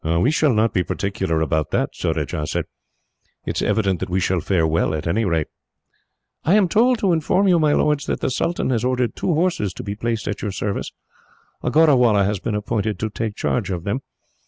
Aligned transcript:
"We 0.03 0.31
shall 0.31 0.55
not 0.55 0.73
be 0.73 0.81
particular 0.81 1.41
about 1.41 1.69
that," 1.69 1.95
Surajah 1.95 2.47
said. 2.47 2.65
"It 3.45 3.57
is 3.61 3.61
evident 3.61 4.09
we 4.09 4.19
shall 4.19 4.39
fare 4.39 4.65
well, 4.65 4.95
at 4.95 5.05
any 5.05 5.25
rate." 5.25 5.45
"I 6.43 6.55
am 6.55 6.67
told 6.67 6.97
to 6.97 7.13
inform 7.13 7.47
you, 7.47 7.59
my 7.59 7.73
lords, 7.73 8.07
that 8.07 8.19
the 8.19 8.31
sultan 8.31 8.71
has 8.71 8.83
ordered 8.83 9.15
two 9.15 9.35
horses 9.35 9.75
to 9.75 9.83
be 9.83 9.93
placed 9.93 10.27
at 10.27 10.41
your 10.41 10.51
service. 10.53 10.91
A 11.61 11.69
ghorrawalla 11.69 12.23
has 12.25 12.39
been 12.39 12.55
appointed 12.55 12.97
to 12.97 13.11
take 13.11 13.35
charge 13.35 13.69
of 13.69 13.83
them. 13.83 13.99